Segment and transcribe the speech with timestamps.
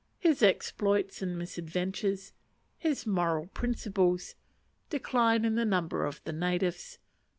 [0.17, 2.33] His Exploits and Misadventures.
[2.79, 4.33] His Moral Principles.
[4.89, 6.97] Decline in the Number of the Natives.